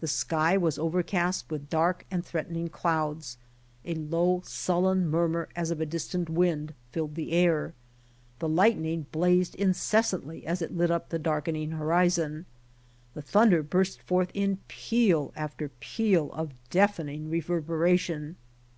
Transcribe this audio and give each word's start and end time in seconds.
The 0.00 0.06
sky 0.08 0.56
was 0.56 0.78
overcast 0.78 1.50
with 1.50 1.68
dark 1.68 2.06
and 2.10 2.24
threatening 2.24 2.68
clouds, 2.70 3.36
a 3.84 3.92
low 3.96 4.40
sullen 4.46 5.06
murmur 5.06 5.50
as 5.54 5.70
of 5.70 5.86
distant 5.90 6.30
wind 6.30 6.72
filled 6.90 7.16
the 7.16 7.32
air. 7.32 7.74
The 8.38 8.48
lightning 8.48 9.04
blamed 9.12 9.54
incessantly 9.56 10.46
as 10.46 10.62
it 10.62 10.74
lit 10.74 10.90
up 10.90 11.10
the 11.10 11.18
darkening 11.18 11.72
horizon. 11.72 12.46
The 13.12 13.20
thunder 13.20 13.62
burst 13.62 14.00
forth 14.00 14.30
in 14.32 14.56
peal 14.68 15.34
after 15.36 15.68
peal 15.68 16.32
of 16.32 16.54
deafening 16.70 17.28
reverberation. 17.28 18.36